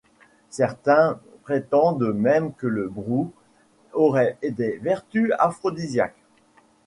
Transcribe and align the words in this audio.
Certains 0.49 1.19
prétendent 1.43 2.11
même 2.15 2.55
que 2.55 2.65
le 2.65 2.89
brous 2.89 3.31
aurait 3.93 4.39
des 4.41 4.79
vertus 4.81 5.29
aphrodisiaques. 5.37 6.17